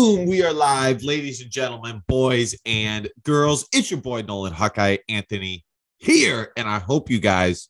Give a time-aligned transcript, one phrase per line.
[0.00, 0.24] Boom!
[0.24, 3.68] We are live, ladies and gentlemen, boys and girls.
[3.70, 5.66] It's your boy Nolan Hawkeye Anthony
[5.98, 7.68] here, and I hope you guys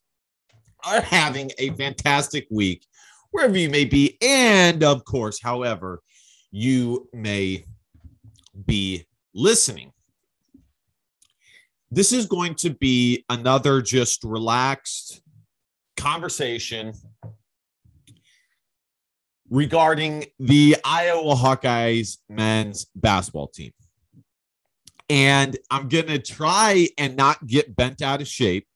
[0.86, 2.86] are having a fantastic week
[3.32, 6.02] wherever you may be, and of course, however
[6.52, 7.64] you may
[8.64, 9.90] be listening.
[11.90, 15.20] This is going to be another just relaxed
[15.96, 16.92] conversation
[19.50, 23.72] regarding the Iowa Hawkeyes men's basketball team.
[25.08, 28.68] And I'm going to try and not get bent out of shape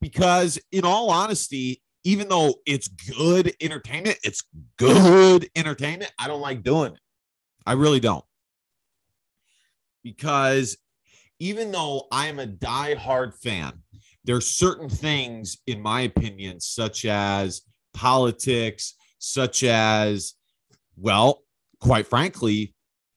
[0.00, 4.42] because, in all honesty, even though it's good entertainment, it's
[4.78, 6.10] good entertainment.
[6.18, 7.00] I don't like doing it.
[7.66, 8.24] I really don't.
[10.02, 10.78] Because
[11.38, 13.82] even though I'm a die-hard fan,
[14.24, 20.34] there's certain things, in my opinion, such as politics, such as,
[20.96, 21.44] well,
[21.78, 22.74] quite frankly,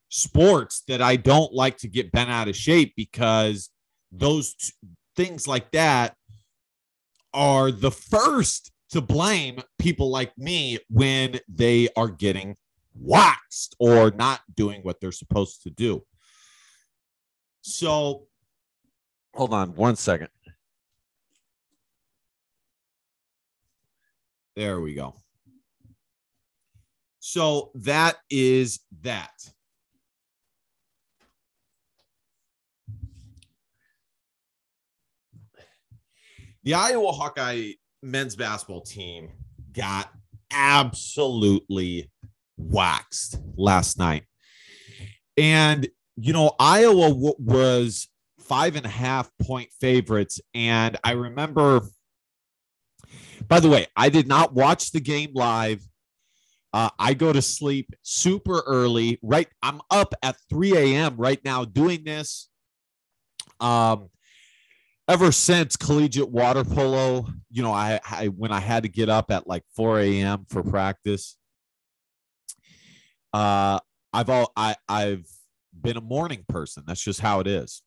[0.09, 3.71] sports that I don't like to get bent out of shape because
[4.12, 4.71] those t-
[5.15, 6.15] things like that
[7.34, 12.55] are the first to blame people like me when they are getting
[12.93, 16.04] waxed or not doing what they're supposed to do.
[17.62, 18.27] So,
[19.34, 20.30] hold on one second.
[24.55, 25.15] There we go.
[27.27, 29.31] So that is that.
[36.63, 37.71] The Iowa Hawkeye
[38.03, 39.31] men's basketball team
[39.73, 40.12] got
[40.51, 42.12] absolutely
[42.57, 44.26] waxed last night.
[45.35, 45.87] And,
[46.18, 48.07] you know, Iowa w- was
[48.40, 50.40] five and a half point favorites.
[50.53, 51.81] And I remember,
[53.48, 55.81] by the way, I did not watch the game live.
[56.76, 59.18] Uh, I go to sleep super early.
[59.21, 61.15] Right, I'm up at 3 a.m.
[61.15, 62.49] right now doing this.
[63.62, 64.09] Um,
[65.07, 69.31] ever since collegiate water polo, you know, I, I when I had to get up
[69.31, 70.47] at like 4 a.m.
[70.50, 71.38] for practice.
[73.31, 73.80] Uh,
[74.12, 75.30] I've all I I've
[75.81, 76.84] been a morning person.
[76.85, 77.84] That's just how it is.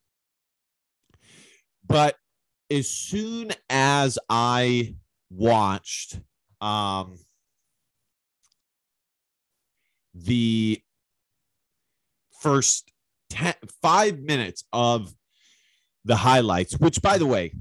[1.85, 2.15] But
[2.71, 4.95] as soon as I
[5.29, 6.19] watched
[6.59, 7.19] um
[10.25, 10.81] the
[12.39, 12.91] first
[13.29, 15.13] ten, five minutes of
[16.05, 17.53] the highlights, which, by the way,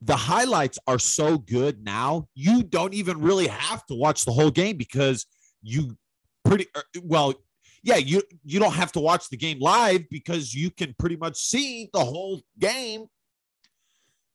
[0.00, 4.50] the highlights are so good now, you don't even really have to watch the whole
[4.50, 5.26] game because
[5.62, 5.96] you
[6.44, 7.34] pretty er, well,
[7.82, 11.36] yeah, you you don't have to watch the game live because you can pretty much
[11.36, 13.06] see the whole game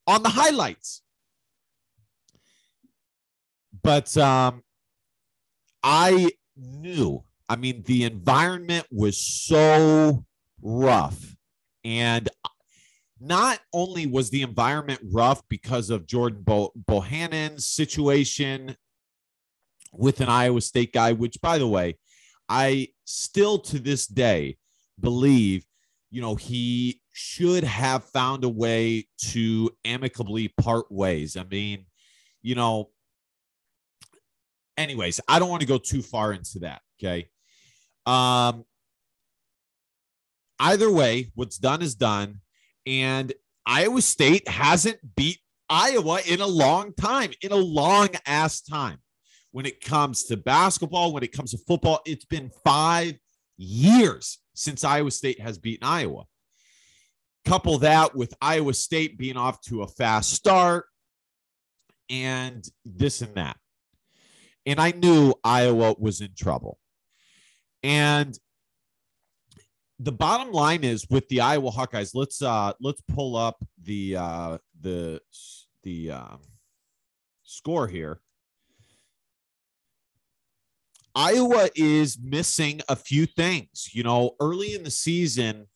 [0.08, 1.02] on the highlights.
[3.84, 4.64] But um
[5.84, 7.24] I knew.
[7.48, 10.26] I mean, the environment was so
[10.62, 11.36] rough.
[11.84, 12.30] And
[13.20, 18.76] not only was the environment rough because of Jordan Bo- Bohannon's situation
[19.92, 21.98] with an Iowa State guy, which, by the way,
[22.48, 24.58] I still to this day
[25.00, 25.66] believe,
[26.12, 31.36] you know, he should have found a way to amicably part ways.
[31.36, 31.86] I mean,
[32.42, 32.90] you know,
[34.80, 36.82] anyways, I don't want to go too far into that.
[37.00, 37.30] Okay.
[38.06, 38.66] Um,
[40.60, 42.40] either way, what's done is done.
[42.88, 43.34] And
[43.66, 45.40] Iowa State hasn't beat
[45.70, 48.98] Iowa in a long time, in a long ass time.
[49.52, 53.16] When it comes to basketball, when it comes to football, it's been five
[53.58, 56.26] years since Iowa State has beaten Iowa.
[57.46, 60.86] Couple that with Iowa State being off to a fast start
[62.10, 63.58] and this and that
[64.66, 66.80] and I knew Iowa was in trouble.
[67.84, 68.38] And
[70.00, 72.12] the bottom line is with the Iowa Hawkeyes.
[72.14, 75.22] Let's uh let's pull up the uh the
[75.84, 76.38] the uh,
[77.44, 78.22] score here.
[81.16, 83.90] Iowa is missing a few things.
[83.94, 85.68] You know, early in the season,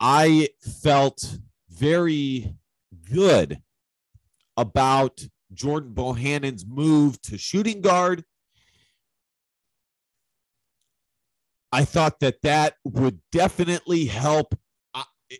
[0.00, 0.48] I
[0.82, 1.38] felt
[1.70, 2.56] very
[3.10, 3.62] good
[4.56, 8.24] about Jordan Bohannon's move to shooting guard.
[11.72, 14.54] I thought that that would definitely help.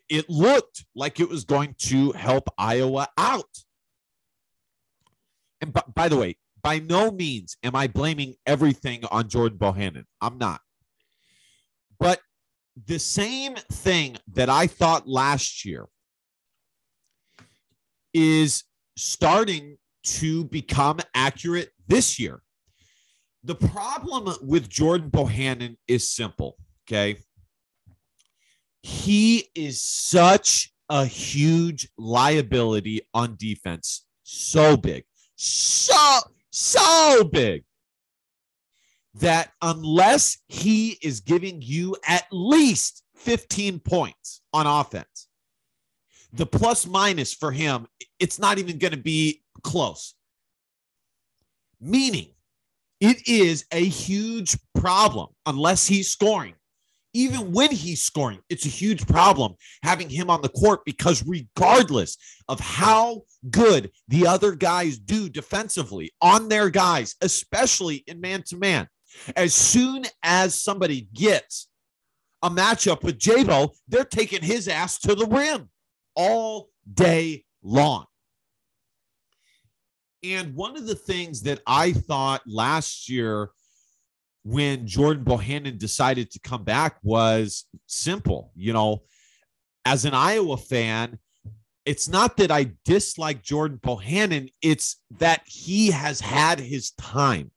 [0.09, 3.59] It looked like it was going to help Iowa out.
[5.61, 10.05] And by, by the way, by no means am I blaming everything on Jordan Bohannon.
[10.21, 10.61] I'm not.
[11.99, 12.21] But
[12.87, 15.87] the same thing that I thought last year
[18.15, 18.65] is
[18.97, 22.43] starting to become accurate this year.
[23.45, 26.57] The problem with Jordan Bohannon is simple.
[26.87, 27.17] Okay.
[28.83, 34.05] He is such a huge liability on defense.
[34.23, 35.05] So big.
[35.37, 36.19] So,
[36.51, 37.65] so big
[39.15, 45.29] that unless he is giving you at least 15 points on offense,
[46.33, 47.87] the plus minus for him,
[48.19, 50.15] it's not even going to be close.
[51.81, 52.29] Meaning,
[53.01, 56.55] it is a huge problem unless he's scoring.
[57.15, 62.17] Even when he's scoring, it's a huge problem having him on the court because, regardless
[62.49, 68.57] of how good the other guys do defensively on their guys, especially in man to
[68.57, 68.89] man,
[69.37, 71.69] as soon as somebody gets
[72.43, 75.69] a matchup with Jabo, they're taking his ass to the rim
[76.15, 78.07] all day long.
[80.25, 83.51] And one of the things that I thought last year
[84.45, 88.53] when Jordan Bohannon decided to come back was simple.
[88.55, 89.03] You know,
[89.85, 91.19] as an Iowa fan,
[91.85, 97.51] it's not that I dislike Jordan Bohannon, it's that he has had his time.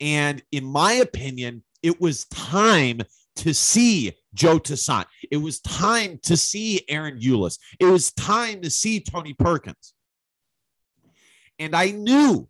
[0.00, 3.00] And in my opinion, it was time
[3.36, 5.06] to see Joe Toussaint.
[5.30, 7.58] It was time to see Ahron Ulis.
[7.78, 9.94] It was time to see Tony Perkins.
[11.60, 12.48] And I knew.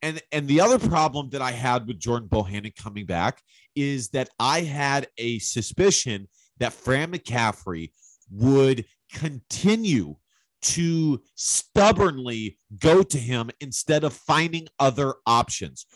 [0.00, 3.42] And, and the other problem that I had with Jordan Bohannon coming back
[3.74, 6.28] is that I had a suspicion
[6.58, 7.90] that Fran McCaffery
[8.30, 10.16] would continue
[10.62, 15.86] to stubbornly go to him instead of finding other options.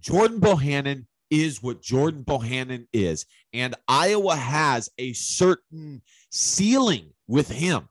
[0.00, 3.26] Jordan Bohannon is what Jordan Bohannon is.
[3.52, 7.88] And Iowa has a certain ceiling with him.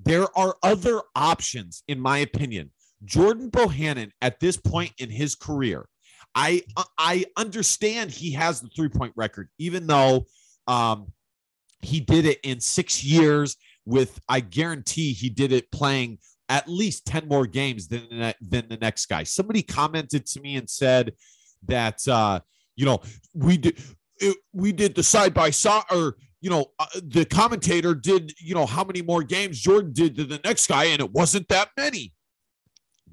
[0.00, 2.70] There are other options, in my opinion.
[3.04, 5.88] Jordan Bohannon, at this point in his career,
[6.34, 6.62] I
[6.98, 10.26] I understand he has the three point record, even though
[10.66, 11.12] um,
[11.80, 13.56] he did it in six years.
[13.84, 18.08] With I guarantee he did it playing at least 10 more games than,
[18.40, 19.24] than the next guy.
[19.24, 21.12] Somebody commented to me and said
[21.66, 22.40] that, uh,
[22.76, 23.00] you know,
[23.34, 23.78] we did,
[24.18, 26.16] it, we did the side by side or,
[26.46, 30.22] you know, uh, the commentator did, you know, how many more games Jordan did to
[30.22, 32.12] the next guy, and it wasn't that many.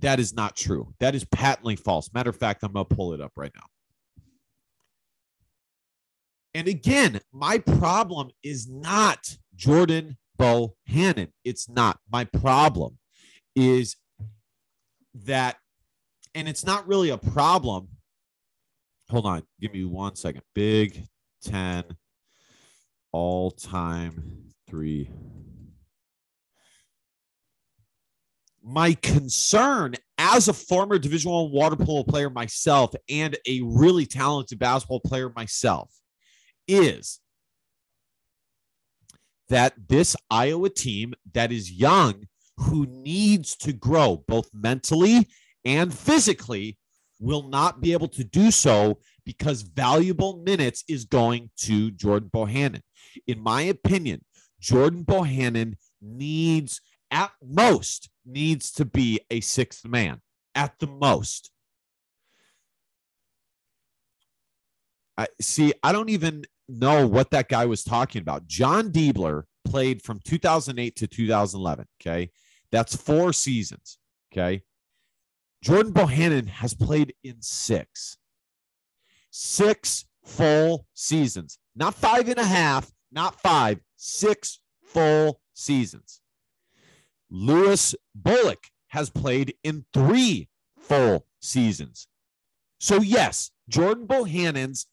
[0.01, 0.93] That is not true.
[0.99, 2.13] That is patently false.
[2.13, 3.63] Matter of fact, I'm going to pull it up right now.
[6.53, 11.29] And again, my problem is not Jordan Bohannon.
[11.43, 12.99] It's not my problem
[13.55, 13.95] is
[15.25, 15.57] that,
[16.35, 17.87] and it's not really a problem.
[19.09, 20.43] Hold on, give me one second.
[20.53, 21.07] Big
[21.45, 21.85] 10
[23.13, 25.09] all time three.
[28.61, 34.59] My concern as a former Division One water polo player myself and a really talented
[34.59, 35.91] basketball player myself
[36.67, 37.19] is
[39.49, 42.27] that this Iowa team that is young
[42.57, 45.27] who needs to grow both mentally
[45.65, 46.77] and physically
[47.19, 52.81] will not be able to do so because valuable minutes is going to Jordan Bohannon.
[53.27, 54.23] In my opinion,
[54.59, 56.81] Jordan Bohannon needs
[57.11, 60.21] at most needs to be a sixth man
[60.55, 61.51] at the most.
[65.17, 68.47] I see I don't even know what that guy was talking about.
[68.47, 72.31] Jon Diebler played from 2008 to 2011, okay?
[72.71, 73.97] That's four seasons.
[74.31, 74.63] Okay.
[75.63, 78.17] Jordan Bohannon has played in six,
[79.35, 86.21] six full seasons, not five and a half, not five, six full seasons.
[87.31, 92.07] Louis Bullock has played in three full seasons.
[92.79, 94.85] So, yes, Jordan Bohannon's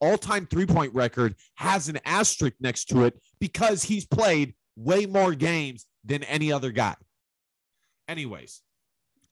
[0.00, 5.06] all time three point record has an asterisk next to it because he's played way
[5.06, 6.94] more games than any other guy.
[8.06, 8.60] Anyways,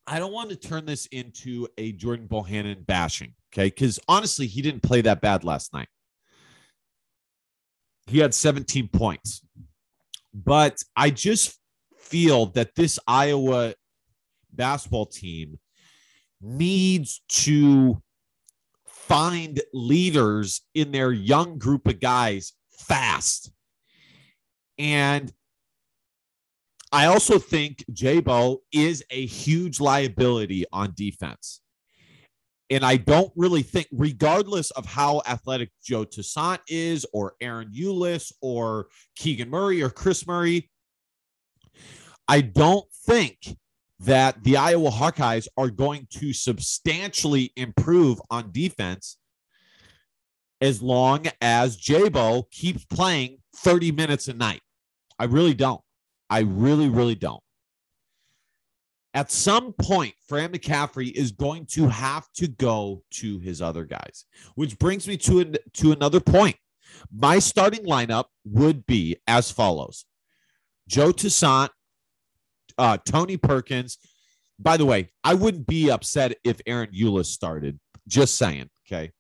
[0.07, 3.69] I don't want to turn this into a Jordan Bohannon bashing, okay?
[3.69, 5.89] Because honestly, he didn't play that bad last night.
[8.07, 9.43] He had 17 points.
[10.35, 11.59] But I just
[11.99, 13.75] feel that this Iowa
[14.53, 15.59] basketball team
[16.41, 18.03] needs to
[18.87, 23.51] find leaders in their young group of guys fast.
[24.79, 25.33] And
[26.93, 31.61] I also think Jabo is a huge liability on defense.
[32.69, 38.33] And I don't really think, regardless of how athletic Joe Toussaint is, or Ahron Ulis,
[38.43, 40.69] or Keegan Murray, or Kris Murray,
[42.27, 43.57] I don't think
[44.01, 49.17] that the Iowa Hawkeyes are going to substantially improve on defense
[50.61, 54.61] as long as Jabo keeps playing 30 minutes a night.
[55.19, 55.81] I really don't.
[56.29, 57.43] I really, really don't.
[59.17, 64.27] At some point, Fran McCaffery is going to have to go to his other guys,
[64.57, 66.57] which brings me to, an, to another point.
[67.11, 70.05] My starting lineup would be as follows
[70.87, 71.71] Joe Toussaint,
[72.77, 73.97] uh, Tony Perkins.
[74.59, 77.81] By the way, I wouldn't be upset if Ahron Ulis started.
[78.07, 78.69] Just saying.
[78.87, 79.13] Okay.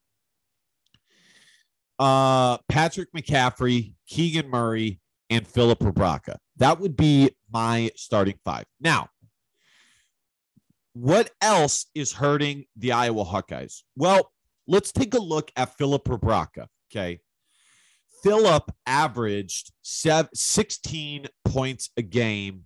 [1.99, 5.01] Uh, Patrick McCaffery, Keegan Murray,
[5.31, 6.37] and Filip Rebraca.
[6.59, 8.65] That would be my starting five.
[8.79, 9.09] Now,
[10.99, 13.83] what else is hurting the Iowa Hawkeyes?
[13.97, 14.33] Well,
[14.67, 16.69] let's take a look at Filip Rebraca.
[16.91, 17.21] Okay.
[18.23, 22.65] Filip averaged 16 points a game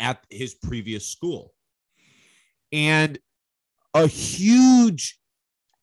[0.00, 1.52] at his previous school.
[2.72, 3.20] And
[3.94, 5.20] a huge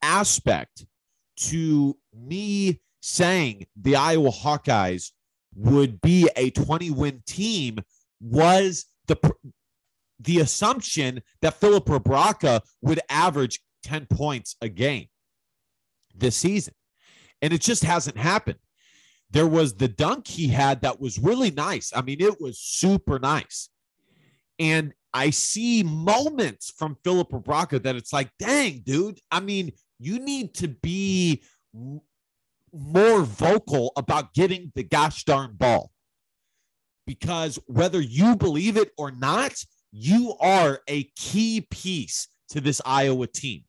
[0.02, 0.86] aspect
[1.38, 5.12] to me saying the Iowa Hawkeyes
[5.56, 7.80] would be a 20 win team
[8.20, 9.16] was the
[10.20, 15.08] the assumption that Filip Rebraca would average 10 points a game
[16.16, 16.74] this season.
[17.42, 18.60] And it just hasn't happened.
[19.32, 21.92] There was the dunk he had that was really nice.
[21.96, 23.70] I mean, it was super nice.
[24.58, 29.20] And I see moments from Filip Rebraca that it's like, dang, dude.
[29.32, 31.44] I mean, you need to be
[32.74, 35.92] more vocal about getting the gosh darn ball.
[37.08, 39.54] Because whether you believe it or not,
[39.92, 43.64] you are a key piece to this Iowa team.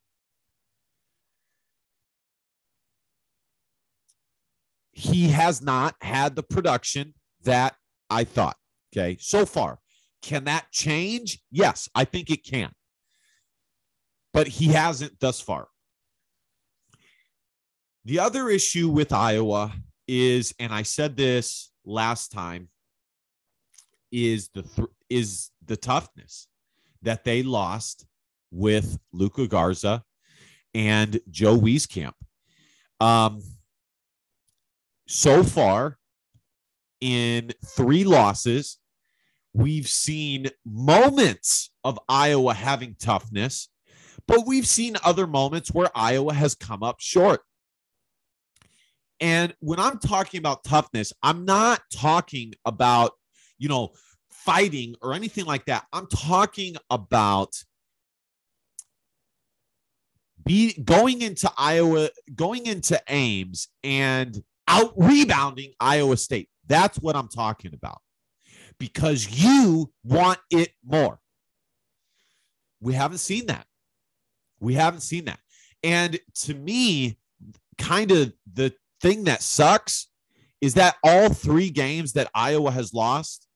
[4.92, 7.74] He has not had the production that
[8.10, 8.56] I thought.
[8.92, 9.16] Okay.
[9.20, 9.78] So far,
[10.20, 11.40] can that change?
[11.50, 12.70] Yes, I think it can.
[14.32, 15.68] But he hasn't thus far.
[18.04, 19.72] The other issue with Iowa
[20.06, 22.68] is, and I said this last time,
[24.10, 26.48] is the th- is the toughness
[27.00, 28.04] that they lost
[28.50, 30.02] with Luka Garza
[30.74, 32.14] and Joe Wieskamp.
[32.98, 33.40] Um,
[35.06, 35.96] so far,
[37.00, 38.78] in three losses,
[39.54, 43.68] we've seen moments of Iowa having toughness,
[44.26, 47.42] but we've seen other moments where Iowa has come up short.
[49.20, 53.12] And when I'm talking about toughness, I'm not talking about,
[53.56, 53.90] you know,
[54.44, 55.86] fighting or anything like that.
[55.92, 57.54] I'm talking about
[60.44, 66.48] be going into Iowa, going into Ames and out rebounding Iowa State.
[66.66, 68.00] That's what I'm talking about.
[68.78, 71.20] Because you want it more.
[72.80, 73.66] We haven't seen that.
[74.58, 75.40] We haven't seen that.
[75.82, 77.18] And to me,
[77.78, 80.08] kind of the thing that sucks
[80.60, 83.46] is that all three games that Iowa has lost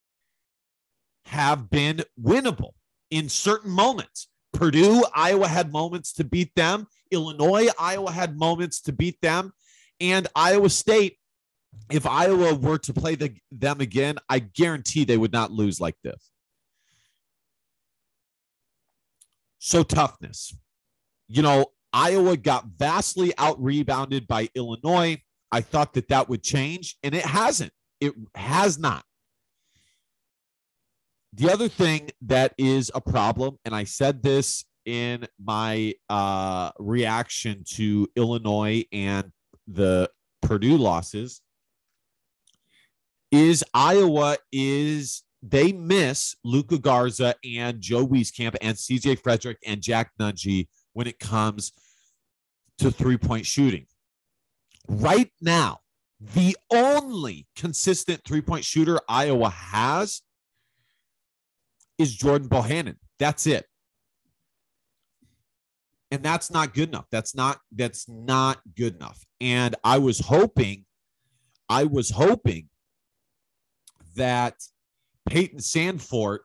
[1.27, 2.73] have been winnable
[3.11, 4.29] in certain moments.
[4.53, 6.87] Purdue, Iowa had moments to beat them.
[7.11, 9.53] Illinois, Iowa had moments to beat them.
[10.01, 11.19] And Iowa State,
[11.91, 15.97] if Iowa were to play the, them again, I guarantee they would not lose like
[16.03, 16.31] this.
[19.59, 20.55] So, toughness.
[21.27, 25.23] You know, Iowa got vastly out rebounded by Illinois.
[25.51, 27.73] I thought that that would change, and it hasn't.
[28.01, 29.05] It has not.
[31.37, 37.65] The other thing that is a problem, and I said this in my uh, reaction
[37.75, 39.33] to Illinois and
[39.67, 40.09] the
[40.43, 41.41] Purdue losses,
[43.33, 50.13] is Iowa is they miss Luka Garza and Joe Wieskamp and CJ Frederick and Jack
[50.21, 51.73] Nunge when it comes
[52.79, 53.87] to three point shooting.
[54.87, 55.81] Right now,
[56.21, 60.23] the only consistent three point shooter Iowa has
[61.99, 62.97] is Jordan Bohannon.
[63.19, 63.67] That's it.
[66.11, 67.07] And that's not good enough.
[67.11, 69.25] That's not that's not good enough.
[69.41, 70.85] And I was hoping
[71.69, 72.69] I was hoping
[74.17, 74.55] that
[75.29, 76.41] Payton Sandfort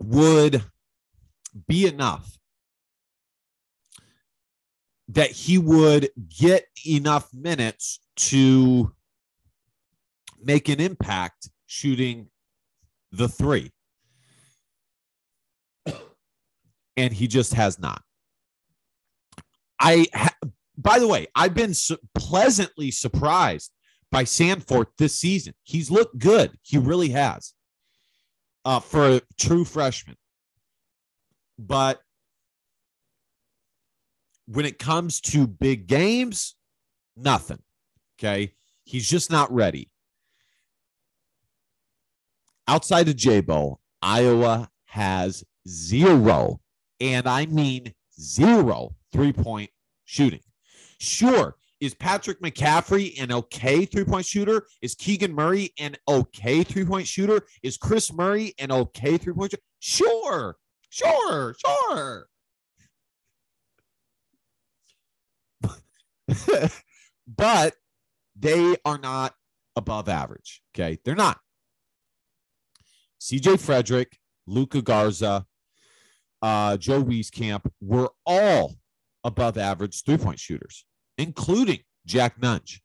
[0.00, 0.62] would
[1.66, 2.38] be enough
[5.08, 8.92] that he would get enough minutes to
[10.44, 12.28] make an impact shooting
[13.12, 13.72] the three.
[16.96, 18.02] And he just has not.
[19.80, 20.36] I, ha-
[20.76, 23.72] by the way, I've been su- pleasantly surprised
[24.12, 25.54] by Sandfort this season.
[25.64, 26.52] He's looked good.
[26.62, 27.52] He really has
[28.64, 30.16] uh, for a true freshman.
[31.58, 32.00] But
[34.46, 36.54] when it comes to big games,
[37.16, 37.62] nothing.
[38.18, 38.52] Okay.
[38.84, 39.90] He's just not ready.
[42.66, 46.60] Outside of Jabo, Iowa has zero,
[47.00, 49.70] and I mean zero three point
[50.04, 50.40] shooting.
[50.98, 54.66] Sure, is Patrick McCaffery an okay three point shooter?
[54.80, 57.42] Is Keegan Murray an okay three point shooter?
[57.62, 59.60] Is Kris Murray an okay three point shooter?
[59.80, 60.56] Sure,
[60.90, 62.26] sure, sure.
[67.26, 67.74] but
[68.36, 69.34] they are not
[69.76, 70.62] above average.
[70.74, 70.98] Okay.
[71.04, 71.38] They're not.
[73.24, 75.46] CJ Frederick, Luka Garza,
[76.42, 78.74] uh, Joe Wieskamp were all
[79.24, 80.84] above average three point shooters,
[81.16, 82.80] including Jack Nunge.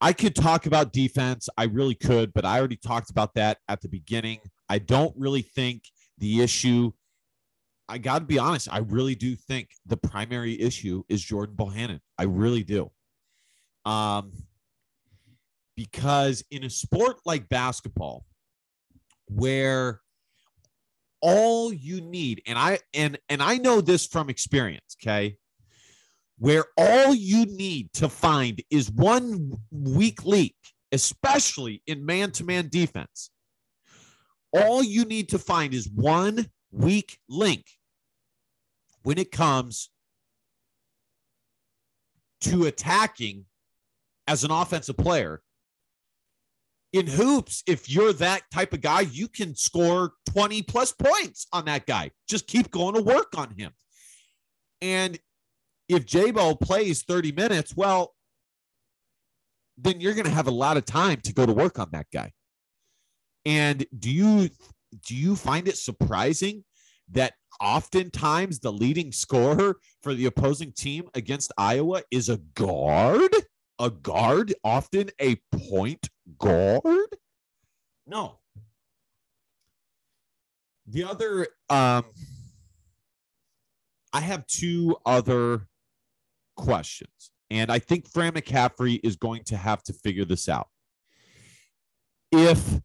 [0.00, 1.48] I could talk about defense.
[1.58, 4.38] I really could, but I already talked about that at the beginning.
[4.68, 5.82] I don't really think
[6.18, 6.92] the issue,
[7.88, 11.98] I got to be honest, I really do think the primary issue is Jordan Bohannon.
[12.16, 12.92] I really do.
[13.84, 14.30] Um,
[15.80, 18.26] because in a sport like basketball,
[19.28, 20.02] where
[21.22, 25.36] all you need and i and and i know this from experience okay?
[26.38, 30.56] Where all you need to find is one weak leak
[30.92, 33.30] especially in man-to-man defense.
[34.52, 37.64] All you need to find is one weak link
[39.02, 39.90] when it comes
[42.40, 43.44] to attacking
[44.26, 45.42] as an offensive player
[46.92, 51.66] in hoops, if you're that type of guy, you can score 20 plus points on
[51.66, 52.10] that guy.
[52.28, 53.72] Just keep going to work on him.
[54.80, 55.18] And
[55.88, 58.14] if Jabo plays 30 minutes, well,
[59.76, 62.06] then you're going to have a lot of time to go to work on that
[62.12, 62.32] guy.
[63.44, 64.50] And do you
[65.06, 66.64] do you find it surprising
[67.12, 73.34] that oftentimes the leading scorer for the opposing team against Iowa is a guard?
[73.78, 76.08] A guard, often a point
[76.40, 77.16] guard?
[78.06, 78.38] No.
[80.86, 82.04] The other, um,
[84.12, 85.68] I have two other
[86.56, 90.68] questions, and I think Fran McCaffery is going to have to figure this out.
[92.32, 92.80] If,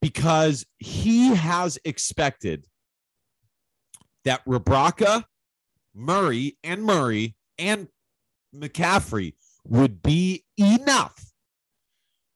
[0.00, 2.66] because he has expected
[4.24, 5.24] that Rebraca,
[5.94, 7.88] Murray, and Murray and
[8.54, 9.34] McCaffery
[9.66, 11.33] would be enough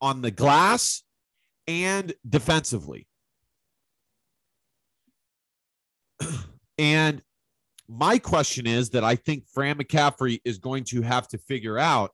[0.01, 1.03] on the glass
[1.67, 3.07] and defensively.
[6.79, 7.23] and
[7.89, 12.13] my question is that I think Fran McCaffery is going to have to figure out.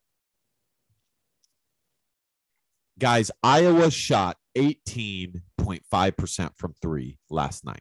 [2.99, 7.81] Guys, Iowa shot 18.5% from three last night.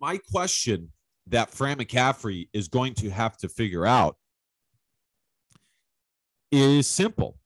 [0.00, 0.92] My question
[1.30, 4.16] that Fran McCaffery is going to have to figure out
[6.50, 7.38] is simple.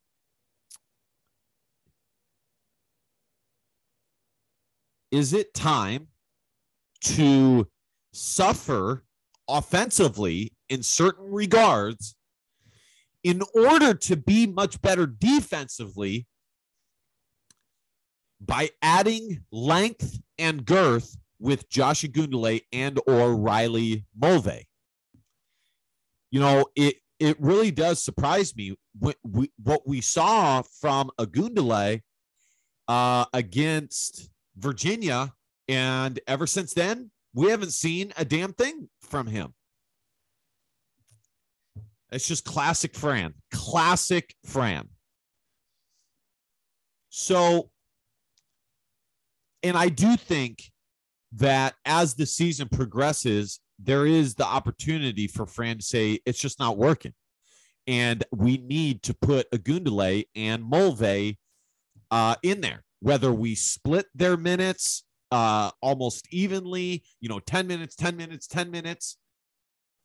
[5.11, 6.09] Is it time
[7.03, 7.69] to
[8.13, 9.05] suffer
[9.49, 12.15] offensively in certain regards
[13.25, 16.27] in order to be much better defensively
[18.41, 24.67] by adding length and girth with Josh Ogundele and or Riley Mulvey.
[26.31, 32.01] You know, it it really does surprise me what we, what we saw from Ogundele
[32.89, 35.33] uh, against Virginia,
[35.69, 39.55] and ever since then, we haven't seen a damn thing from him.
[42.11, 44.89] It's just classic Fran, classic Fran.
[47.09, 47.71] So,
[49.63, 50.72] and I do think
[51.35, 56.59] that as the season progresses, there is the opportunity for Fran to say it's just
[56.59, 57.15] not working.
[57.87, 61.39] And we need to put Ogundele and Mulvey
[62.11, 67.97] uh, in there, whether we split their minutes uh, almost evenly, you know, 10 minutes,
[67.97, 69.17] 10 minutes, 10 minutes,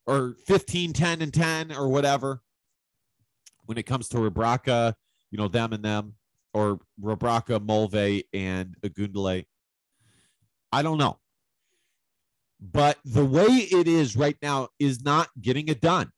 [0.07, 2.41] or 15, 10, and 10, or whatever.
[3.65, 4.93] When it comes to Rebraca,
[5.29, 6.13] you know, them and them,
[6.53, 9.45] or Rebraca, Mulvey, and Ogundele.
[10.77, 11.17] I don't know.
[12.61, 16.11] But the way it is right now is not getting it done.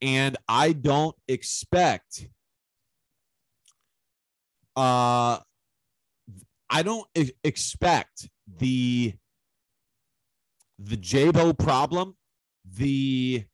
[0.00, 2.26] And I don't expect
[4.74, 5.38] uh
[6.70, 7.06] I don't
[7.44, 9.14] expect the
[10.78, 12.16] the Jabo problem,
[12.64, 13.44] the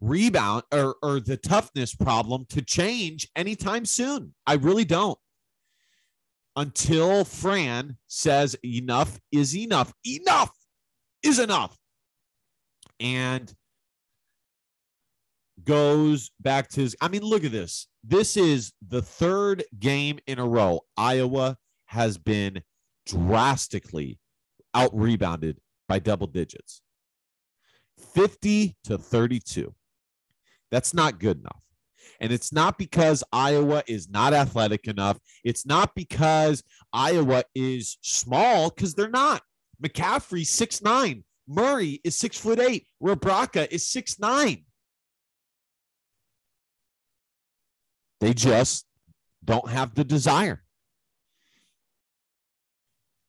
[0.00, 4.34] rebound or, or the toughness problem to change anytime soon.
[4.46, 5.18] I really don't.
[6.54, 9.92] Until Fran says enough is enough.
[10.06, 10.52] Enough
[11.22, 11.78] is enough.
[13.00, 13.52] And
[15.64, 16.96] goes back to his.
[17.00, 17.88] I mean, look at this.
[18.04, 20.80] This is the third game in a row.
[20.96, 22.62] Iowa has been
[23.06, 24.18] drastically
[24.74, 26.80] out rebounded by double digits
[28.14, 29.74] 50 to 32.
[30.70, 31.61] That's not good enough.
[32.22, 35.18] And it's not because Iowa is not athletic enough.
[35.42, 39.42] It's not because Iowa is small, because they're not.
[39.82, 41.24] McCaffery, six nine.
[41.48, 42.86] Murray is six foot eight.
[43.02, 44.64] Rebraca is six nine.
[48.20, 48.86] They just
[49.44, 50.62] don't have the desire.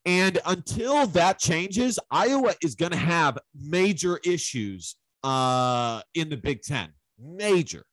[0.05, 6.61] And until that changes, Iowa is going to have major issues uh, in the Big
[6.61, 6.89] Ten.
[7.17, 7.85] Major.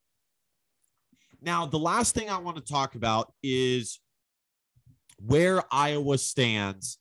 [1.42, 4.00] Now, the last thing I want to talk about is
[5.18, 6.98] where Iowa stands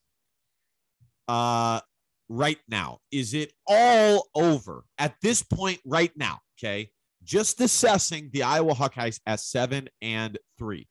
[1.28, 1.82] uh,
[2.30, 2.99] right now.
[3.12, 6.39] Is it all over at this point right now?
[6.58, 6.91] Okay.
[7.23, 10.88] Just assessing the Iowa Hawkeyes as seven and three.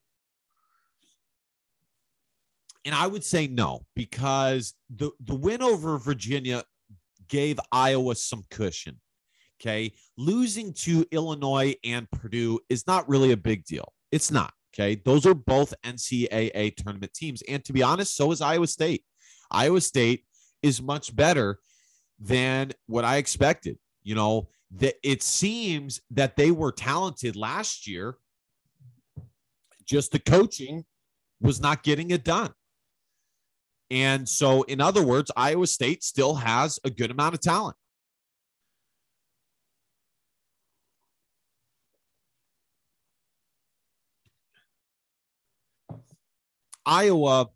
[2.85, 6.63] And I would say no, because the, the win over Virginia
[7.29, 9.01] gave Iowa some cushion.
[9.61, 9.93] Okay.
[10.17, 13.93] Losing to Illinois and Purdue is not really a big deal.
[14.13, 14.53] It's not.
[14.75, 15.01] Okay.
[15.05, 17.43] Those are both NCAA tournament teams.
[17.49, 19.05] And to be honest, so is Iowa State.
[19.51, 20.25] Iowa State
[20.63, 21.59] is much better
[22.21, 23.79] than what I expected.
[24.03, 28.17] You know, that it seems that they were talented last year.
[29.85, 30.85] Just the coaching
[31.41, 32.53] was not getting it done.
[33.91, 37.77] And so, in other words, Iowa State still has a good amount of talent.
[46.89, 47.49] Iowa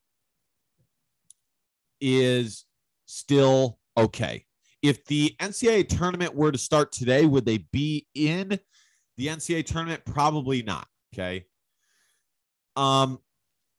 [2.02, 2.66] is
[3.06, 4.44] still okay.
[4.82, 8.58] If the NCAA tournament were to start today, would they be in
[9.16, 10.04] the NCAA tournament?
[10.04, 10.86] Probably not.
[11.14, 11.46] Okay.
[12.76, 13.20] Um,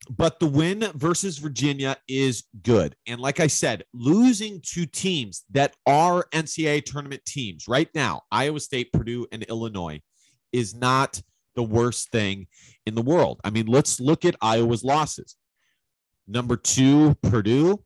[0.10, 2.96] but the win versus Virginia is good.
[3.06, 8.60] And like I said, losing to teams that are NCAA tournament teams right now, Iowa
[8.60, 10.02] State, Purdue, and Illinois,
[10.52, 11.22] is not
[11.56, 12.48] the worst thing
[12.86, 13.40] in the world.
[13.44, 15.36] I mean, let's look at Iowa's losses.
[16.28, 17.84] Number two, Purdue.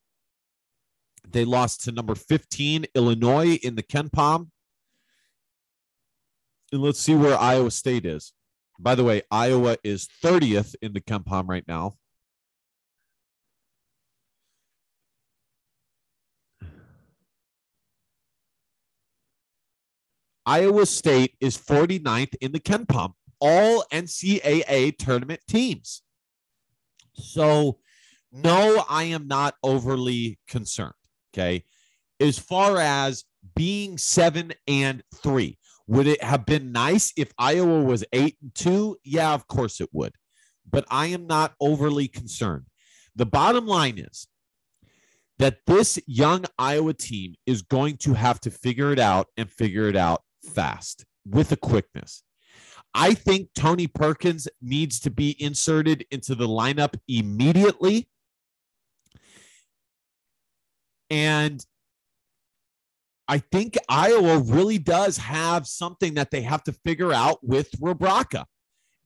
[1.29, 4.49] They lost to number 15, Illinois, in the KenPom.
[6.71, 8.33] And let's see where Iowa State is.
[8.79, 11.95] By the way, Iowa is 30th in the KenPom right now.
[20.45, 26.03] Iowa State is 49th in the KenPom, all NCAA tournament teams.
[27.13, 27.79] So,
[28.31, 30.93] no, I am not overly concerned.
[31.33, 31.63] Okay.
[32.19, 33.23] As far as
[33.55, 38.97] being seven and three, would it have been nice if Iowa was eight and two?
[39.03, 40.13] Yeah, of course it would.
[40.69, 42.65] But I am not overly concerned.
[43.15, 44.27] The bottom line is
[45.39, 49.87] that this young Iowa team is going to have to figure it out and figure
[49.87, 52.23] it out fast with a quickness.
[52.93, 58.09] I think Tony Perkins needs to be inserted into the lineup immediately.
[61.09, 61.65] And
[63.27, 68.45] I think Iowa really does have something that they have to figure out with Rebraca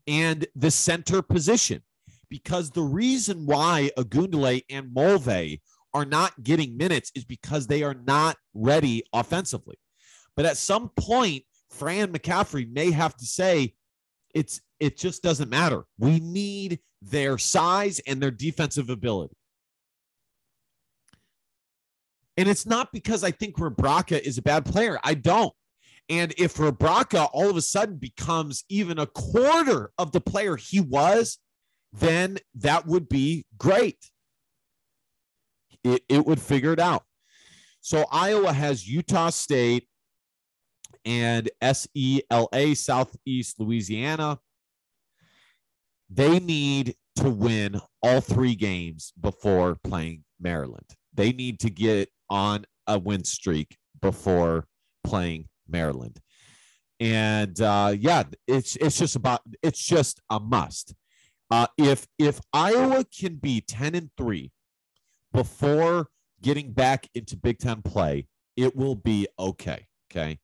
[0.08, 1.84] and the center position.
[2.30, 5.62] Because the reason why Ogundele and Mulvey
[5.94, 9.78] are not getting minutes is because they are not ready offensively.
[10.38, 13.74] But at some point, Fran McCaffery may have to say,
[14.34, 15.84] it's it just doesn't matter.
[16.00, 19.36] We need their size and their defensive ability.
[22.38, 25.00] And it's not because I think Rebraca is a bad player.
[25.04, 25.54] I don't.
[26.10, 30.80] And if Rebraca all of a sudden becomes even a quarter of the player he
[30.80, 31.38] was,
[31.94, 33.98] then that would be great.
[35.84, 37.04] It, it would figure it out.
[37.82, 39.88] So Iowa has Utah State
[41.04, 44.40] and SELA, Southeast Louisiana.
[46.10, 50.86] They need to win all three games before playing Maryland.
[51.14, 54.66] They need to get on a win streak before
[55.04, 56.20] playing Maryland.
[57.00, 60.96] And uh, yeah, it's it's just about it's just a must.
[61.52, 64.52] Uh, if if Iowa can be ten and three
[65.34, 66.08] before
[66.42, 69.88] getting back into Big Ten play, It will be okay.
[70.12, 70.40] Okay.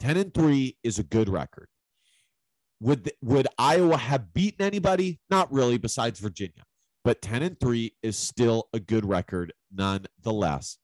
[0.00, 1.68] 10 and 3 is a good record.
[2.80, 5.20] Would would Iowa have beaten anybody?
[5.28, 6.64] Not really, besides Virginia.
[7.04, 10.78] But 10 and 3 is still a good record nonetheless.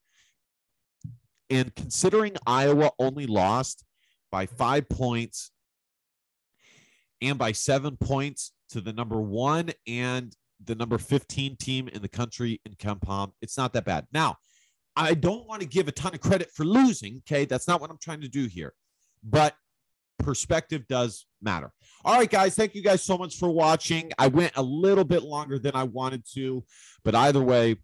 [1.51, 3.85] And considering Iowa only lost
[4.33, 5.51] by five points
[7.23, 12.09] and by seven points to the number one and the number 15 team in the
[12.09, 14.07] country in KenPom, it's not that bad.
[14.13, 14.37] Now,
[14.97, 17.23] I don't want to give a ton of credit for losing.
[17.27, 17.45] Okay.
[17.45, 18.73] That's not what I'm trying to do here.
[19.23, 19.55] But
[20.19, 21.71] perspective does matter.
[22.05, 22.55] All right, guys.
[22.55, 24.11] Thank you guys so much for watching.
[24.19, 26.65] I went a little bit longer than I wanted to,
[27.05, 27.77] but either way,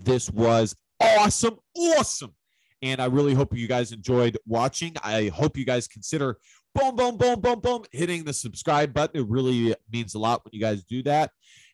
[0.00, 1.56] this was awesome.
[1.76, 2.34] Awesome.
[2.82, 4.94] And I really hope you guys enjoyed watching.
[5.02, 6.38] I hope you guys consider
[6.74, 9.20] boom, boom, boom, boom, boom, hitting the subscribe button.
[9.20, 11.30] It really means a lot when you guys do that.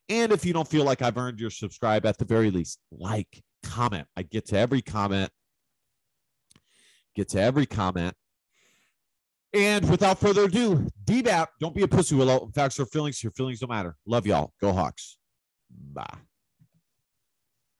[0.08, 3.42] And if you don't feel like I've earned your subscribe, at the very least, like,
[3.64, 4.06] comment.
[4.16, 5.30] I get to every comment.
[7.14, 8.14] Get to every comment.
[9.52, 12.50] And without further ado, DBAP, don't be a pussy willow.
[12.54, 13.96] Facts or feelings, your feelings don't matter.
[14.06, 14.52] Love y'all.
[14.60, 15.16] Go Hawks.
[15.70, 16.18] Bye.